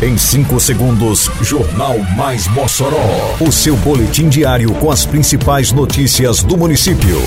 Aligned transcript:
Em 0.00 0.16
5 0.16 0.60
segundos, 0.60 1.28
Jornal 1.42 1.98
Mais 2.16 2.46
Mossoró. 2.46 3.34
O 3.40 3.50
seu 3.50 3.76
boletim 3.78 4.28
diário 4.28 4.72
com 4.74 4.92
as 4.92 5.04
principais 5.04 5.72
notícias 5.72 6.40
do 6.40 6.56
município. 6.56 7.20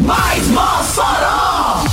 Mais 0.00 0.46
Mossoró! 0.48 1.84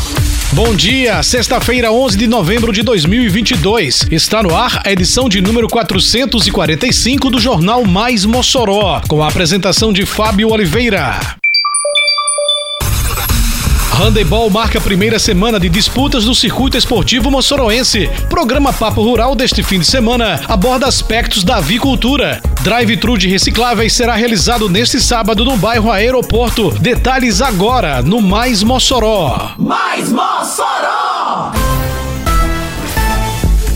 Bom 0.52 0.76
dia, 0.76 1.24
sexta-feira, 1.24 1.94
11 1.94 2.18
de 2.18 2.28
novembro 2.28 2.74
de 2.74 2.84
2022. 2.84 4.08
Está 4.12 4.44
no 4.44 4.54
ar 4.54 4.82
a 4.86 4.92
edição 4.92 5.30
de 5.30 5.40
número 5.40 5.70
445 5.70 7.30
do 7.30 7.40
Jornal 7.40 7.86
Mais 7.86 8.26
Mossoró, 8.26 9.02
com 9.08 9.24
a 9.24 9.30
apresentação 9.30 9.94
de 9.94 10.06
Fábio 10.06 10.50
Oliveira. 10.50 11.38
Handebol 13.98 14.50
marca 14.50 14.78
a 14.78 14.82
primeira 14.82 15.18
semana 15.18 15.58
de 15.58 15.70
disputas 15.70 16.26
do 16.26 16.36
circuito 16.36 16.78
esportivo 16.78 17.32
moçoroense. 17.32 18.10
Programa 18.28 18.74
Papo 18.74 19.02
Rural 19.02 19.34
deste 19.36 19.64
fim 19.64 19.80
de 19.80 19.86
semana 19.86 20.42
aborda 20.50 20.86
aspectos 20.86 21.46
da 21.46 21.58
avicultura. 21.58 22.42
Drive-thru 22.62 23.18
de 23.18 23.30
recicláveis 23.30 23.94
será 23.94 24.14
realizado 24.16 24.68
neste 24.68 25.00
sábado 25.00 25.46
no 25.46 25.56
bairro 25.56 25.90
Aeroporto. 25.90 26.72
Detalhes 26.72 27.42
agora 27.42 28.02
no 28.02 28.22
Mais 28.22 28.62
Mossoró. 28.64 29.52
Mais 29.58 30.12
Mossoró! 30.12 31.65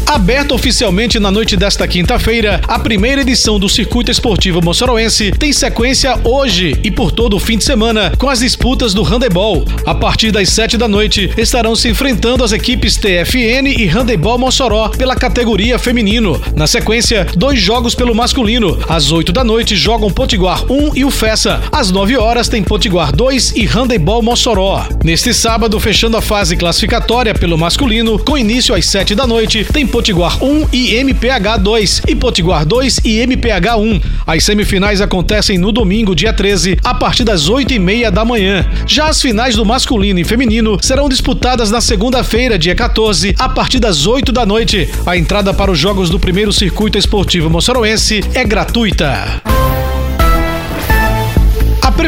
Aberta 0.10 0.56
oficialmente 0.56 1.20
na 1.20 1.30
noite 1.30 1.56
desta 1.56 1.88
quinta-feira, 1.88 2.60
a 2.68 2.80
primeira 2.80 3.22
edição 3.22 3.60
do 3.60 3.70
Circuito 3.70 4.10
Esportivo 4.10 4.60
Moçoroense 4.60 5.32
tem 5.32 5.54
sequência 5.54 6.20
hoje 6.24 6.76
e 6.84 6.90
por 6.90 7.12
todo 7.12 7.36
o 7.36 7.40
fim 7.40 7.60
de 7.60 7.64
semana 7.64 8.12
com 8.18 8.28
as 8.28 8.40
disputas 8.40 8.92
do 8.92 9.04
handebol. 9.04 9.64
A 9.86 9.94
partir 9.94 10.32
das 10.32 10.50
sete 10.50 10.80
da 10.80 10.88
noite 10.88 11.32
estarão 11.38 11.76
se 11.76 11.90
enfrentando 11.90 12.44
as 12.44 12.52
equipes 12.52 12.98
TFN 12.98 13.68
e 13.78 13.88
Handebol 13.88 14.40
Mossoró 14.40 14.90
pela 14.90 15.16
categoria 15.16 15.78
feminino. 15.78 16.42
Na 16.56 16.66
sequência, 16.66 17.28
dois 17.36 17.62
jogos 17.62 17.94
pelo 17.94 18.16
masculino. 18.16 18.80
Às 18.90 19.12
oito 19.12 19.32
da 19.32 19.44
noite 19.44 19.76
jogam 19.76 20.10
Potiguar 20.10 20.66
1 20.72 20.96
e 20.96 21.06
o 21.06 21.12
Fessa. 21.12 21.62
Às 21.72 21.92
nove 21.92 22.18
horas 22.18 22.50
tem 22.50 22.64
Potiguar 22.64 23.16
2 23.16 23.52
e 23.56 23.68
Handebol 23.68 24.24
Mossoró. 24.24 24.88
Neste 25.04 25.36
sábado, 25.36 25.80
fechando 25.80 26.18
a 26.18 26.22
fase 26.22 26.58
classificatória 26.58 27.36
pelo 27.36 27.60
masculino, 27.60 28.18
com 28.18 28.36
início 28.36 28.74
às 28.74 28.88
sete 28.88 29.14
da 29.14 29.28
noite, 29.28 29.64
tem 29.72 29.86
Potiguar 29.86 29.99
1 30.42 30.68
e 30.72 30.96
MPH 30.96 31.58
2 31.62 32.02
e 32.08 32.16
Potiguar 32.16 32.66
2 32.66 33.02
e 33.04 33.20
MPH 33.20 33.78
1. 33.78 34.02
As 34.26 34.44
semifinais 34.44 35.02
acontecem 35.02 35.58
no 35.58 35.72
domingo, 35.72 36.16
dia 36.16 36.32
13, 36.32 36.78
a 36.84 36.94
partir 36.94 37.24
das 37.24 37.50
8 37.50 37.74
e 37.74 37.80
meia 37.80 38.10
da 38.10 38.24
manhã. 38.24 38.66
Já 38.88 39.08
as 39.08 39.22
finais 39.22 39.56
do 39.56 39.66
masculino 39.66 40.20
e 40.20 40.24
feminino 40.24 40.78
serão 40.82 41.10
disputadas 41.10 41.70
na 41.70 41.82
segunda-feira, 41.82 42.58
dia 42.58 42.76
14, 42.76 43.36
a 43.38 43.50
partir 43.50 43.80
das 43.80 44.08
8 44.08 44.32
da 44.32 44.46
noite. 44.46 44.90
A 45.06 45.18
entrada 45.18 45.54
para 45.54 45.72
os 45.72 45.78
jogos 45.78 46.10
do 46.10 46.20
primeiro 46.20 46.54
circuito 46.54 46.98
esportivo 46.98 47.50
moçoroense 47.50 48.22
é 48.34 48.44
gratuita. 48.44 49.69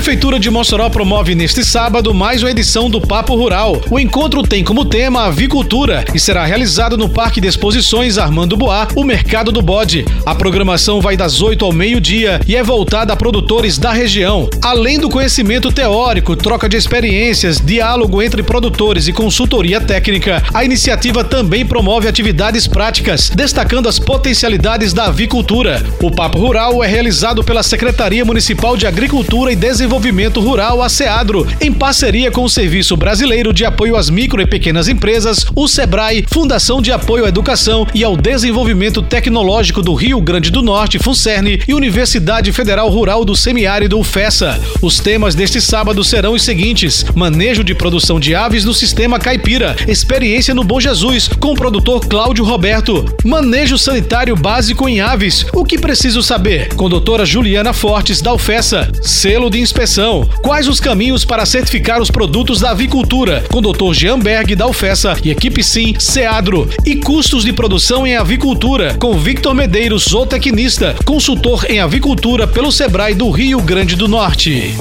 Prefeitura 0.02 0.40
de 0.40 0.50
Mossoró 0.50 0.90
promove 0.90 1.36
neste 1.36 1.64
sábado 1.64 2.12
mais 2.12 2.42
uma 2.42 2.50
edição 2.50 2.90
do 2.90 3.00
Papo 3.00 3.36
Rural. 3.36 3.80
O 3.88 4.00
encontro 4.00 4.42
tem 4.42 4.64
como 4.64 4.84
tema 4.84 5.26
avicultura 5.26 6.04
e 6.12 6.20
será 6.20 6.44
realizado 6.44 6.98
no 6.98 7.08
Parque 7.08 7.40
de 7.40 7.48
Exposições 7.48 8.18
Armando 8.18 8.58
Boá, 8.58 8.88
o 8.96 9.04
Mercado 9.04 9.52
do 9.52 9.62
Bode. 9.62 10.04
A 10.26 10.34
programação 10.34 11.02
vai 11.02 11.16
das 11.16 11.40
8 11.40 11.64
ao 11.64 11.72
meio-dia 11.72 12.42
e 12.48 12.56
é 12.56 12.64
voltada 12.64 13.14
a 13.14 13.16
produtores 13.16 13.78
da 13.78 13.92
região. 13.92 14.50
Além 14.60 15.00
do 15.00 15.08
conhecimento 15.08 15.72
teórico, 15.72 16.36
troca 16.36 16.68
de 16.68 16.78
experiências, 16.78 17.62
diálogo 17.64 18.24
entre 18.24 18.42
produtores 18.42 19.08
e 19.08 19.14
consultoria 19.14 19.80
técnica, 19.80 20.42
a 20.52 20.66
iniciativa 20.66 21.24
também 21.24 21.64
promove 21.64 22.08
atividades 22.08 22.66
práticas, 22.66 23.30
destacando 23.30 23.88
as 23.88 24.00
potencialidades 24.00 24.94
da 24.94 25.06
avicultura. 25.06 25.86
O 26.02 26.10
Papo 26.10 26.40
Rural 26.40 26.84
é 26.84 26.88
realizado 26.88 27.44
pela 27.44 27.61
Secretaria 27.61 28.26
Municipal 28.26 28.76
de 28.76 28.88
Agricultura 28.88 29.54
e 29.54 29.56
Desenvolvimento 29.56 29.91
Rural, 30.40 30.82
a 30.82 30.88
SEADRO, 30.88 31.46
em 31.60 31.72
parceria 31.72 32.32
com 32.32 32.46
o 32.46 32.50
Serviço 32.50 32.96
Brasileiro 32.96 33.52
de 33.52 33.66
Apoio 33.66 33.98
às 33.98 34.10
Micro 34.10 34.42
e 34.42 34.46
Pequenas 34.46 34.88
Empresas, 34.88 35.46
o 35.54 35.68
SEBRAE, 35.68 36.26
Fundação 36.32 36.82
de 36.82 36.94
Apoio 36.94 37.26
à 37.26 37.28
Educação 37.28 37.86
e 37.94 38.02
ao 38.02 38.16
Desenvolvimento 38.16 39.02
Tecnológico 39.02 39.82
do 39.82 39.94
Rio 39.94 40.22
Grande 40.22 40.50
do 40.50 40.62
Norte, 40.62 40.98
FUNCERN, 40.98 41.60
e 41.68 41.74
Universidade 41.74 42.54
Federal 42.54 42.90
Rural 42.90 43.26
do 43.26 43.36
Semiárido, 43.36 44.00
UFESA. 44.00 44.58
Os 44.82 45.00
temas 45.00 45.36
deste 45.36 45.60
sábado 45.60 46.04
serão 46.06 46.34
os 46.34 46.44
seguintes: 46.44 47.06
manejo 47.14 47.62
de 47.62 47.76
produção 47.76 48.18
de 48.18 48.34
aves 48.34 48.64
no 48.64 48.73
sistema 48.73 49.20
caipira, 49.20 49.76
experiência 49.90 50.56
no 50.56 50.64
Bom 50.64 50.80
Jesus, 50.80 51.28
com 51.28 51.52
o 51.52 51.56
produtor 51.56 52.08
Cláudio 52.08 52.46
Roberto, 52.46 53.06
manejo 53.26 53.78
sanitário 53.78 54.38
básico 54.38 54.88
em 54.88 55.02
aves, 55.02 55.46
o 55.54 55.66
que 55.66 55.78
preciso 55.78 56.23
saber, 56.23 56.73
com 56.76 56.90
doutora 56.90 57.26
Juliana 57.26 57.73
Fortes, 57.73 58.22
da 58.22 58.34
UFESA, 58.34 58.90
selo 59.02 59.50
de 59.50 59.60
inspeção. 59.60 59.80
Quais 60.43 60.67
os 60.67 60.80
caminhos 60.80 61.25
para 61.25 61.43
certificar 61.43 61.99
os 61.99 62.11
produtos 62.11 62.59
da 62.59 62.69
avicultura? 62.69 63.43
Com 63.49 63.58
o 63.58 63.61
Dr. 63.61 63.93
Jean 63.93 64.19
Berg 64.19 64.55
da 64.55 64.67
UFESA 64.67 65.17
e 65.23 65.31
equipe 65.31 65.64
Sim 65.64 65.95
Seadro. 65.97 66.69
E 66.86 66.97
custos 66.97 67.43
de 67.43 67.52
produção 67.52 68.05
em 68.05 68.15
avicultura, 68.15 68.95
com 68.99 69.17
Victor 69.17 69.55
Medeiros, 69.55 70.05
zootecnista, 70.08 70.95
consultor 71.03 71.65
em 71.67 71.80
avicultura 71.80 72.45
pelo 72.45 72.71
Sebrae 72.71 73.15
do 73.15 73.31
Rio 73.31 73.59
Grande 73.59 73.95
do 73.95 74.08
Norte. 74.08 74.75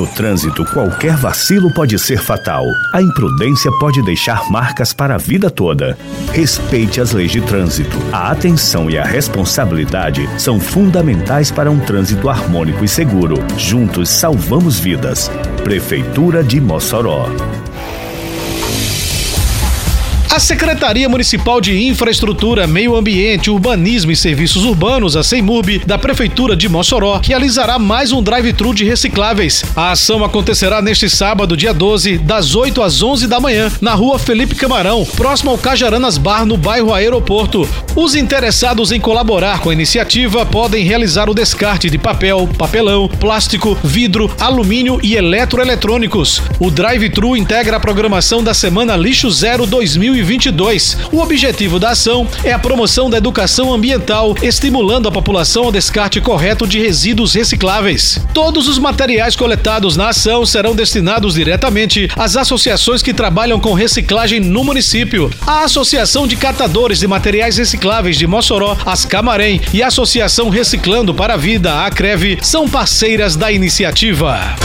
No 0.00 0.06
trânsito, 0.06 0.64
qualquer 0.72 1.14
vacilo 1.14 1.70
pode 1.74 1.98
ser 1.98 2.22
fatal. 2.22 2.64
A 2.90 3.02
imprudência 3.02 3.70
pode 3.78 4.00
deixar 4.00 4.50
marcas 4.50 4.94
para 4.94 5.16
a 5.16 5.18
vida 5.18 5.50
toda. 5.50 5.94
Respeite 6.32 7.02
as 7.02 7.12
leis 7.12 7.30
de 7.30 7.42
trânsito. 7.42 7.98
A 8.10 8.30
atenção 8.30 8.88
e 8.88 8.96
a 8.96 9.04
responsabilidade 9.04 10.26
são 10.40 10.58
fundamentais 10.58 11.50
para 11.50 11.70
um 11.70 11.78
trânsito 11.78 12.30
harmônico 12.30 12.82
e 12.82 12.88
seguro. 12.88 13.34
Juntos 13.58 14.08
salvamos 14.08 14.78
vidas. 14.78 15.30
Prefeitura 15.62 16.42
de 16.42 16.62
Mossoró. 16.62 17.28
A 20.30 20.38
Secretaria 20.38 21.08
Municipal 21.08 21.60
de 21.60 21.76
Infraestrutura, 21.88 22.64
Meio 22.64 22.94
Ambiente, 22.94 23.50
Urbanismo 23.50 24.12
e 24.12 24.16
Serviços 24.16 24.64
Urbanos, 24.64 25.16
a 25.16 25.24
CEMURB, 25.24 25.82
da 25.84 25.98
Prefeitura 25.98 26.54
de 26.54 26.68
Mossoró, 26.68 27.20
realizará 27.20 27.80
mais 27.80 28.12
um 28.12 28.22
drive-thru 28.22 28.72
de 28.72 28.84
recicláveis. 28.84 29.64
A 29.74 29.90
ação 29.90 30.24
acontecerá 30.24 30.80
neste 30.80 31.10
sábado, 31.10 31.56
dia 31.56 31.74
12, 31.74 32.16
das 32.18 32.54
8 32.54 32.80
às 32.80 33.02
11 33.02 33.26
da 33.26 33.40
manhã, 33.40 33.72
na 33.80 33.92
rua 33.92 34.20
Felipe 34.20 34.54
Camarão, 34.54 35.04
próximo 35.16 35.50
ao 35.50 35.58
Cajaranas 35.58 36.16
Bar, 36.16 36.46
no 36.46 36.56
bairro 36.56 36.94
Aeroporto. 36.94 37.68
Os 37.96 38.14
interessados 38.14 38.92
em 38.92 39.00
colaborar 39.00 39.58
com 39.58 39.70
a 39.70 39.72
iniciativa 39.72 40.46
podem 40.46 40.84
realizar 40.84 41.28
o 41.28 41.34
descarte 41.34 41.90
de 41.90 41.98
papel, 41.98 42.48
papelão, 42.56 43.08
plástico, 43.08 43.76
vidro, 43.82 44.30
alumínio 44.38 45.00
e 45.02 45.16
eletroeletrônicos. 45.16 46.40
O 46.60 46.70
drive-thru 46.70 47.36
integra 47.36 47.78
a 47.78 47.80
programação 47.80 48.44
da 48.44 48.54
Semana 48.54 48.94
Lixo 48.94 49.28
Zero 49.28 49.66
2020 49.66 50.19
2022. 50.20 50.96
O 51.12 51.20
objetivo 51.20 51.78
da 51.78 51.90
ação 51.90 52.26
é 52.44 52.52
a 52.52 52.58
promoção 52.58 53.08
da 53.08 53.16
educação 53.16 53.72
ambiental, 53.72 54.34
estimulando 54.42 55.08
a 55.08 55.12
população 55.12 55.64
ao 55.64 55.72
descarte 55.72 56.20
correto 56.20 56.66
de 56.66 56.78
resíduos 56.78 57.34
recicláveis. 57.34 58.18
Todos 58.34 58.68
os 58.68 58.78
materiais 58.78 59.34
coletados 59.34 59.96
na 59.96 60.10
ação 60.10 60.44
serão 60.44 60.74
destinados 60.74 61.34
diretamente 61.34 62.08
às 62.16 62.36
associações 62.36 63.02
que 63.02 63.14
trabalham 63.14 63.60
com 63.60 63.72
reciclagem 63.72 64.40
no 64.40 64.64
município. 64.64 65.30
A 65.46 65.64
Associação 65.64 66.26
de 66.26 66.36
Catadores 66.36 67.00
de 67.00 67.06
Materiais 67.06 67.56
Recicláveis 67.56 68.16
de 68.16 68.26
Mossoró, 68.26 68.76
as 68.84 69.04
Camarém 69.04 69.60
e 69.72 69.82
a 69.82 69.88
Associação 69.88 70.48
Reciclando 70.48 71.14
para 71.14 71.34
a 71.34 71.36
Vida, 71.36 71.72
a 71.72 71.86
Acreve, 71.86 72.38
são 72.42 72.68
parceiras 72.68 73.36
da 73.36 73.50
iniciativa. 73.50 74.56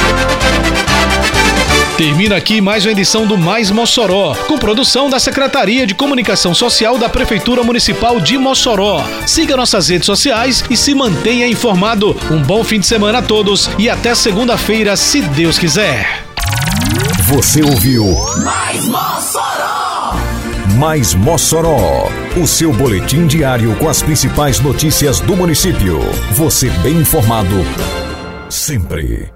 Termina 1.97 2.35
aqui 2.35 2.59
mais 2.59 2.83
uma 2.83 2.91
edição 2.91 3.25
do 3.25 3.37
Mais 3.37 3.71
Mossoró, 3.71 4.35
com 4.47 4.57
produção 4.57 5.09
da 5.09 5.17
Secretaria 5.17 5.87
de 5.87 5.95
Comunicação 5.95 6.53
Social 6.53 6.97
da 6.97 7.07
Prefeitura 7.07 7.63
Municipal 7.63 8.19
de 8.19 8.37
Mossoró. 8.37 9.01
Siga 9.25 9.55
nossas 9.55 9.87
redes 9.87 10.05
sociais 10.05 10.61
e 10.69 10.75
se 10.75 10.93
mantenha 10.93 11.47
informado. 11.47 12.13
Um 12.29 12.41
bom 12.41 12.65
fim 12.65 12.81
de 12.81 12.85
semana 12.85 13.19
a 13.19 13.21
todos 13.21 13.69
e 13.79 13.89
até 13.89 14.13
segunda-feira, 14.13 14.97
se 14.97 15.21
Deus 15.21 15.57
quiser. 15.57 16.25
Você 17.29 17.63
ouviu 17.63 18.03
Mais 18.43 18.85
Mossoró! 18.87 20.15
Mais 20.77 21.13
Mossoró, 21.13 22.09
o 22.35 22.45
seu 22.45 22.73
boletim 22.73 23.25
diário 23.25 23.73
com 23.77 23.87
as 23.87 24.03
principais 24.03 24.59
notícias 24.59 25.21
do 25.21 25.33
município. 25.33 26.01
Você 26.33 26.69
bem 26.69 26.97
informado 26.97 27.55
sempre. 28.49 29.34